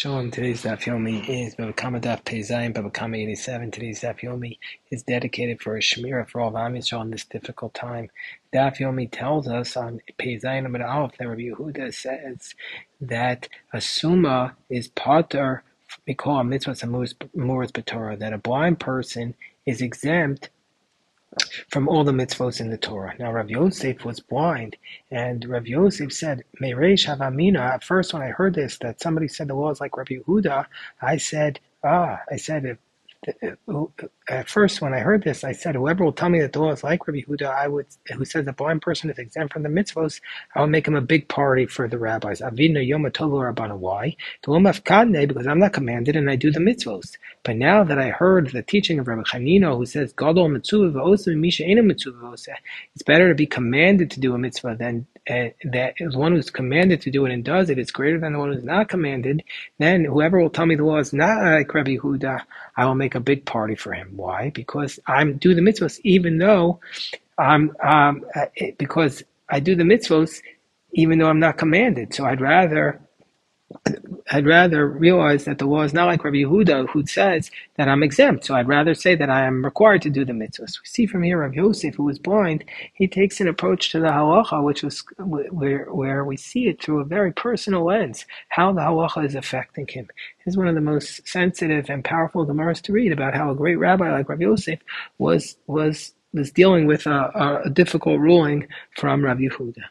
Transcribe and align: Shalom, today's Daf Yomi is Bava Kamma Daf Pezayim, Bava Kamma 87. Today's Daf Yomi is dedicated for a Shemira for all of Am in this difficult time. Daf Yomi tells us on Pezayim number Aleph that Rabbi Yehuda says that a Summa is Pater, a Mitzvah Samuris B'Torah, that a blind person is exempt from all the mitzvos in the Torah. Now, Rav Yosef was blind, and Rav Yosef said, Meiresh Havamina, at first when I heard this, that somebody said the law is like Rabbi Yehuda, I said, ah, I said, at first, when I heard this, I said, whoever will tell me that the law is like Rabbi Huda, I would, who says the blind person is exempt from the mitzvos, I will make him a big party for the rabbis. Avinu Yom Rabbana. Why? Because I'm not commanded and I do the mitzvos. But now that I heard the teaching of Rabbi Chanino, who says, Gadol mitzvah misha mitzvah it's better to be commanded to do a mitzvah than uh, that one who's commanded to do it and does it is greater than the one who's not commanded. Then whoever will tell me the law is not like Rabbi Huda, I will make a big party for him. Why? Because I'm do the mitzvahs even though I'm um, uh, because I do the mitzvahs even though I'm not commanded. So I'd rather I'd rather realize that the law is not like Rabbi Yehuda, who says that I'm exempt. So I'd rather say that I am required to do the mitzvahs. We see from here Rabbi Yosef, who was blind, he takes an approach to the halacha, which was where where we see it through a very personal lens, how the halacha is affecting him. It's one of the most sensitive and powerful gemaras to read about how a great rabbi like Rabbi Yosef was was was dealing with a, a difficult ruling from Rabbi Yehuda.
Shalom, 0.00 0.30
today's 0.30 0.62
Daf 0.62 0.84
Yomi 0.84 1.28
is 1.28 1.56
Bava 1.56 1.74
Kamma 1.74 2.00
Daf 2.00 2.22
Pezayim, 2.22 2.72
Bava 2.72 2.92
Kamma 2.92 3.18
87. 3.18 3.72
Today's 3.72 4.00
Daf 4.02 4.20
Yomi 4.20 4.56
is 4.92 5.02
dedicated 5.02 5.60
for 5.60 5.76
a 5.76 5.80
Shemira 5.80 6.24
for 6.28 6.40
all 6.40 6.50
of 6.50 6.54
Am 6.54 6.76
in 6.76 7.10
this 7.10 7.24
difficult 7.24 7.74
time. 7.74 8.08
Daf 8.54 8.76
Yomi 8.76 9.10
tells 9.10 9.48
us 9.48 9.76
on 9.76 10.00
Pezayim 10.16 10.62
number 10.62 10.86
Aleph 10.86 11.18
that 11.18 11.26
Rabbi 11.26 11.50
Yehuda 11.50 11.92
says 11.92 12.54
that 13.00 13.48
a 13.72 13.80
Summa 13.80 14.54
is 14.70 14.86
Pater, 14.86 15.64
a 16.06 16.44
Mitzvah 16.44 16.76
Samuris 16.76 17.14
B'Torah, 17.14 18.20
that 18.20 18.32
a 18.32 18.38
blind 18.38 18.78
person 18.78 19.34
is 19.66 19.82
exempt 19.82 20.50
from 21.68 21.88
all 21.88 22.04
the 22.04 22.12
mitzvos 22.12 22.60
in 22.60 22.70
the 22.70 22.78
Torah. 22.78 23.14
Now, 23.18 23.32
Rav 23.32 23.50
Yosef 23.50 24.04
was 24.04 24.20
blind, 24.20 24.76
and 25.10 25.44
Rav 25.48 25.66
Yosef 25.66 26.12
said, 26.12 26.44
Meiresh 26.60 27.06
Havamina, 27.06 27.60
at 27.60 27.84
first 27.84 28.12
when 28.12 28.22
I 28.22 28.28
heard 28.28 28.54
this, 28.54 28.78
that 28.78 29.00
somebody 29.00 29.28
said 29.28 29.48
the 29.48 29.54
law 29.54 29.70
is 29.70 29.80
like 29.80 29.96
Rabbi 29.96 30.16
Yehuda, 30.16 30.66
I 31.02 31.16
said, 31.16 31.60
ah, 31.84 32.20
I 32.30 32.36
said, 32.36 32.78
at 34.28 34.48
first, 34.48 34.80
when 34.80 34.94
I 34.94 35.00
heard 35.00 35.24
this, 35.24 35.42
I 35.42 35.52
said, 35.52 35.74
whoever 35.74 36.04
will 36.04 36.12
tell 36.12 36.28
me 36.28 36.40
that 36.40 36.52
the 36.52 36.60
law 36.60 36.70
is 36.70 36.84
like 36.84 37.06
Rabbi 37.06 37.22
Huda, 37.22 37.52
I 37.52 37.66
would, 37.66 37.86
who 38.12 38.24
says 38.24 38.44
the 38.44 38.52
blind 38.52 38.82
person 38.82 39.10
is 39.10 39.18
exempt 39.18 39.52
from 39.52 39.64
the 39.64 39.68
mitzvos, 39.68 40.20
I 40.54 40.60
will 40.60 40.68
make 40.68 40.86
him 40.86 40.94
a 40.94 41.00
big 41.00 41.26
party 41.28 41.66
for 41.66 41.88
the 41.88 41.98
rabbis. 41.98 42.40
Avinu 42.40 42.86
Yom 42.86 43.02
Rabbana. 43.04 43.76
Why? 43.76 44.16
Because 44.42 45.46
I'm 45.46 45.58
not 45.58 45.72
commanded 45.72 46.16
and 46.16 46.30
I 46.30 46.36
do 46.36 46.52
the 46.52 46.60
mitzvos. 46.60 47.16
But 47.42 47.56
now 47.56 47.82
that 47.82 47.98
I 47.98 48.10
heard 48.10 48.50
the 48.50 48.62
teaching 48.62 48.98
of 49.00 49.08
Rabbi 49.08 49.22
Chanino, 49.22 49.76
who 49.76 49.86
says, 49.86 50.12
Gadol 50.12 50.48
mitzvah 50.48 51.34
misha 51.34 51.64
mitzvah 51.66 52.34
it's 52.94 53.02
better 53.04 53.28
to 53.28 53.34
be 53.34 53.46
commanded 53.46 54.10
to 54.12 54.20
do 54.20 54.34
a 54.34 54.38
mitzvah 54.38 54.76
than 54.78 55.06
uh, 55.28 55.48
that 55.64 55.94
one 56.14 56.32
who's 56.32 56.50
commanded 56.50 57.00
to 57.02 57.10
do 57.10 57.26
it 57.26 57.32
and 57.32 57.44
does 57.44 57.68
it 57.68 57.78
is 57.78 57.90
greater 57.90 58.18
than 58.18 58.32
the 58.32 58.38
one 58.38 58.52
who's 58.52 58.64
not 58.64 58.88
commanded. 58.88 59.42
Then 59.78 60.04
whoever 60.04 60.40
will 60.40 60.50
tell 60.50 60.66
me 60.66 60.76
the 60.76 60.84
law 60.84 60.98
is 60.98 61.12
not 61.12 61.42
like 61.42 61.74
Rabbi 61.74 61.96
Huda, 61.96 62.44
I 62.76 62.84
will 62.86 62.94
make 62.94 63.07
a 63.14 63.20
big 63.20 63.44
party 63.44 63.74
for 63.74 63.92
him. 63.92 64.12
Why? 64.16 64.50
Because 64.50 64.98
I'm 65.06 65.36
do 65.38 65.54
the 65.54 65.60
mitzvahs 65.60 66.00
even 66.04 66.38
though 66.38 66.80
I'm 67.38 67.74
um, 67.82 68.24
uh, 68.34 68.46
because 68.78 69.22
I 69.48 69.60
do 69.60 69.74
the 69.74 69.84
mitzvahs 69.84 70.40
even 70.92 71.18
though 71.18 71.28
I'm 71.28 71.40
not 71.40 71.58
commanded. 71.58 72.14
So 72.14 72.24
I'd 72.24 72.40
rather 72.40 73.00
I'd 74.30 74.46
rather 74.46 74.88
realize 74.88 75.44
that 75.44 75.58
the 75.58 75.66
law 75.66 75.82
is 75.82 75.94
not 75.94 76.06
like 76.06 76.24
Rabbi 76.24 76.38
Yehuda, 76.38 76.88
who 76.90 77.06
says 77.06 77.50
that 77.76 77.88
I'm 77.88 78.02
exempt. 78.02 78.46
So 78.46 78.54
I'd 78.56 78.68
rather 78.68 78.94
say 78.94 79.14
that 79.16 79.30
I 79.30 79.46
am 79.46 79.64
required 79.64 80.02
to 80.02 80.10
do 80.10 80.24
the 80.24 80.32
mitzvahs. 80.32 80.80
We 80.80 80.86
see 80.86 81.06
from 81.06 81.22
here 81.22 81.38
Rabbi 81.40 81.56
Yosef, 81.56 81.94
who 81.96 82.04
was 82.04 82.18
blind, 82.18 82.64
he 82.94 83.08
takes 83.08 83.40
an 83.40 83.48
approach 83.48 83.92
to 83.92 84.00
the 84.00 84.08
halacha, 84.08 84.64
which 84.64 84.82
was 84.82 85.04
where 85.18 85.86
where 85.92 86.24
we 86.24 86.36
see 86.36 86.68
it 86.68 86.82
through 86.82 87.00
a 87.00 87.04
very 87.06 87.32
personal 87.32 87.84
lens, 87.86 88.26
how 88.50 88.72
the 88.72 88.82
halacha 88.82 89.24
is 89.26 89.36
affecting 89.36 89.88
him. 89.88 90.08
It's 90.46 90.56
one 90.58 90.68
of 90.68 90.74
the 90.76 90.80
most 90.82 91.26
sensitive 91.28 91.90
and 91.90 92.04
powerful 92.04 92.46
gemaras 92.46 92.82
to 92.82 92.92
read 92.92 93.12
about 93.12 93.34
how 93.34 93.50
a 93.50 93.56
great 93.56 93.76
rabbi 93.78 94.12
like 94.12 94.28
Rabbi 94.28 94.42
Yosef 94.44 94.80
was 95.18 95.56
was 95.68 96.14
was 96.34 96.52
dealing 96.52 96.86
with 96.86 97.06
a, 97.06 97.62
a 97.66 97.70
difficult 97.70 98.20
ruling 98.20 98.68
from 98.96 99.24
Rabbi 99.24 99.42
Yehuda. 99.42 99.82